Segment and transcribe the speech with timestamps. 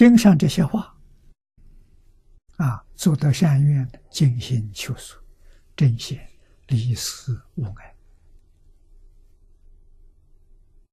[0.00, 0.96] 经上这些话，
[2.56, 5.22] 啊，做得善愿，尽心求索，
[5.76, 6.26] 正显
[6.68, 7.94] 离思无碍，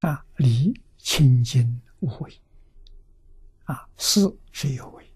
[0.02, 2.42] 啊，离清净无为，
[3.64, 5.10] 啊，思是有为，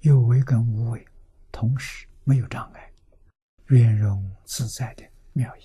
[0.00, 1.06] 有为跟无为
[1.52, 2.92] 同时没有障碍，
[3.66, 5.04] 圆融自在的
[5.34, 5.62] 妙意，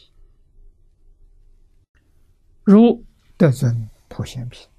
[2.64, 3.04] 如
[3.38, 4.70] 德尊普贤品。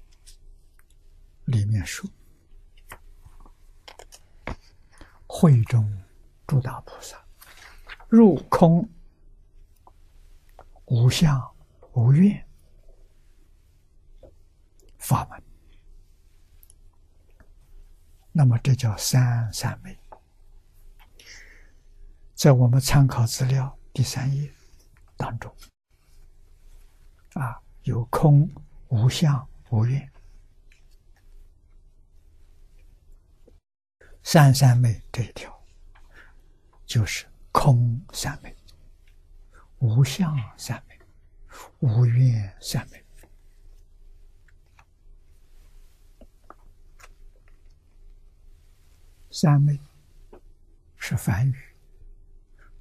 [1.45, 2.09] 里面说
[5.27, 5.91] ：“会中
[6.47, 7.17] 诸大菩萨
[8.07, 8.87] 入空
[10.85, 11.55] 无相
[11.93, 12.45] 无愿
[14.97, 15.43] 法门，
[18.31, 19.97] 那么这叫三三昧。
[22.35, 24.53] 在我们参考资料第三页
[25.17, 25.53] 当中，
[27.33, 28.49] 啊，有空
[28.89, 30.09] 无相无愿。”
[34.23, 35.51] 三三昧这一条，
[36.85, 38.55] 就是空三昧、
[39.79, 40.97] 无相三昧、
[41.79, 43.03] 无愿三昧。
[49.31, 49.79] 三昧
[50.97, 51.55] 是梵语，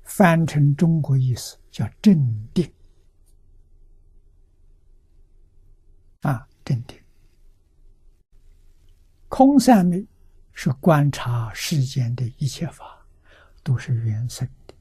[0.02, 2.72] 翻成中国意思叫镇定。
[6.22, 7.00] 啊，镇定。
[9.28, 10.06] 空三昧。
[10.62, 13.02] 是观察世间的一切法，
[13.62, 14.74] 都是缘生的，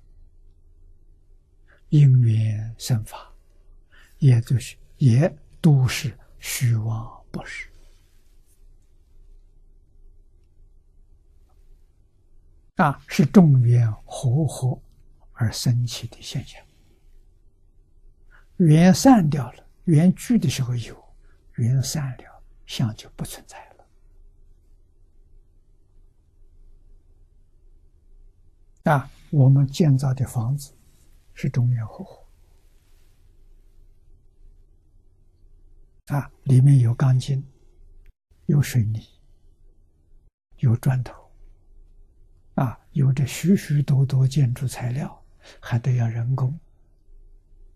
[1.87, 3.33] 因缘生法，
[4.17, 7.69] 也就是也都是虚妄不实
[12.75, 14.77] 啊，是众缘和合
[15.31, 16.61] 而生起的现象。
[18.57, 21.15] 缘散掉了，缘聚的时候有，
[21.55, 23.68] 缘散了，相就不存在。
[28.83, 30.73] 啊，我们建造的房子
[31.33, 32.25] 是中原合伙。
[36.07, 37.45] 啊，里面有钢筋，
[38.47, 39.07] 有水泥，
[40.57, 41.13] 有砖头，
[42.55, 45.23] 啊，有着许许多多建筑材料，
[45.59, 46.59] 还得要人工，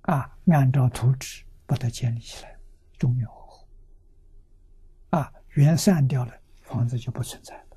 [0.01, 2.57] 啊，按照图纸把它建立起来，
[2.97, 3.67] 中原合伙。
[5.11, 6.33] 啊，缘散掉了，
[6.63, 7.72] 房子就不存在了。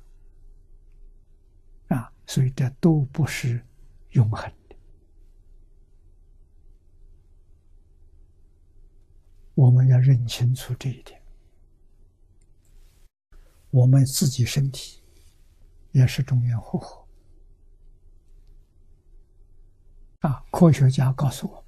[2.27, 3.65] 所以这都不是
[4.11, 4.75] 永恒的。
[9.55, 11.19] 我们要认清楚这一点。
[13.69, 15.01] 我们自己身体
[15.91, 17.07] 也是中原活合
[20.19, 20.43] 啊！
[20.51, 21.65] 科学家告诉我，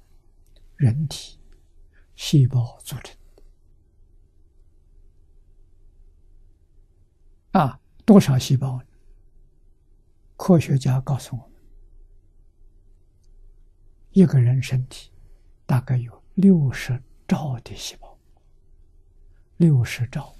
[0.76, 1.38] 人体
[2.16, 3.16] 细胞组成
[7.52, 8.82] 啊，多少细胞？
[10.42, 11.52] 科学家告诉我们，
[14.12, 15.10] 一个人身体
[15.66, 18.18] 大概有六十兆的细胞，
[19.58, 20.34] 六十兆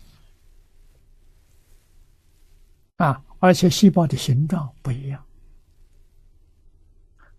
[2.96, 3.22] 啊！
[3.40, 5.22] 而且细胞的形状不一样，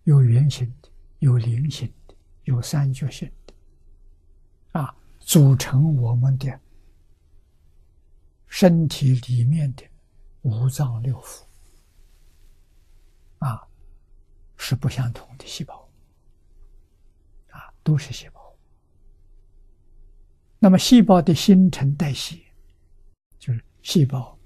[0.04, 2.14] 有圆形的，有菱形的，
[2.44, 3.54] 有三角形的，
[4.78, 6.60] 啊，组成我们的
[8.46, 9.82] 身体里面的
[10.42, 11.42] 五脏六腑。
[13.42, 13.60] 啊，
[14.56, 15.88] 是不相同的细胞，
[17.50, 18.40] 啊，都是细胞。
[20.60, 22.40] 那么细胞的新陈代谢，
[23.36, 24.38] 就是细胞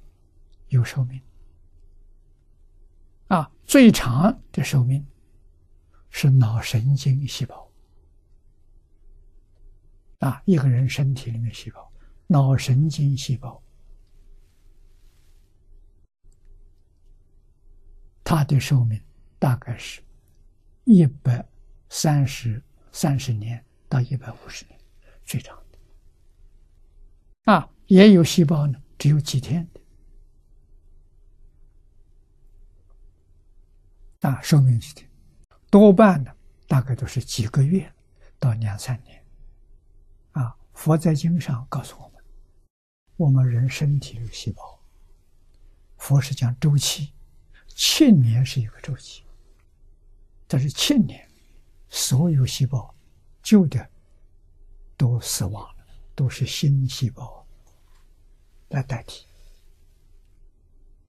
[0.68, 1.20] 有寿命，
[3.28, 5.06] 啊，最长的寿命
[6.08, 7.70] 是脑神经细胞，
[10.20, 11.92] 啊，一个人身体里面细胞，
[12.26, 13.62] 脑神经细胞。
[18.28, 19.00] 它的寿命
[19.38, 20.02] 大概是
[20.82, 21.48] 一百
[21.88, 22.60] 三十
[22.90, 24.76] 三十年到一百五十年，
[25.24, 25.78] 最长的。
[27.52, 29.80] 啊，也有细胞呢，只有几天的。
[34.28, 35.08] 啊，寿命几天，
[35.70, 36.34] 多半呢，
[36.66, 37.88] 大概都是几个月
[38.40, 39.24] 到两三年。
[40.32, 42.24] 啊，佛在经上告诉我们，
[43.18, 44.80] 我们人身体有细胞，
[45.96, 47.12] 佛是讲周期。
[47.76, 49.22] 千年是一个周期，
[50.48, 51.28] 但是千年，
[51.90, 52.92] 所有细胞
[53.42, 53.86] 旧的
[54.96, 55.84] 都死亡了，
[56.14, 57.46] 都是新细胞
[58.70, 59.26] 来代替。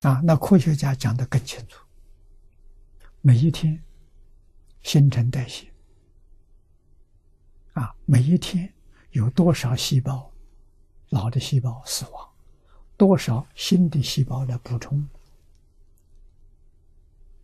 [0.01, 1.85] 啊，那科学家讲的更清楚，
[3.21, 3.81] 每一天
[4.83, 5.71] 新陈代谢，
[7.75, 8.71] 啊，每一天
[9.11, 10.29] 有多少细胞
[11.11, 12.29] 老的细胞死亡，
[12.97, 15.07] 多少新的细胞来补充？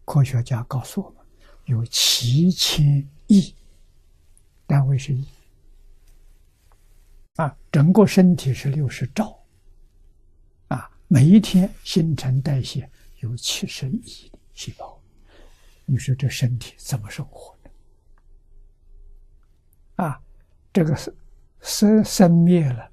[0.05, 1.17] 科学家告诉我们，
[1.65, 3.55] 有七千亿，
[4.67, 5.25] 单位是亿
[7.35, 9.39] 啊，整个身体是六十兆。
[10.67, 12.89] 啊，每一天新陈代谢
[13.19, 15.01] 有七十亿细胞，
[15.85, 17.69] 你说这身体怎么生活呢？
[20.03, 20.21] 啊，
[20.73, 21.15] 这个生
[21.61, 22.91] 生生灭了，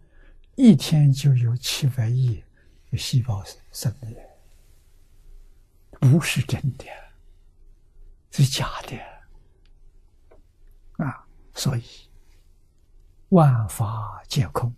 [0.55, 2.43] 一天就有七百亿
[2.97, 4.30] 细胞生灭，
[6.01, 6.85] 不是真的。
[8.33, 8.97] 是假的
[11.05, 11.27] 啊！
[11.53, 11.85] 所以
[13.31, 14.73] 万法皆空，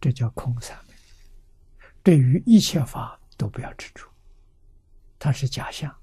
[0.00, 0.94] 这叫空三昧。
[2.02, 4.10] 对于一切法都不要执着，
[5.18, 5.94] 它是假象，